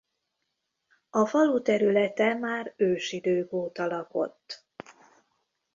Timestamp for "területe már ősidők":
1.61-3.51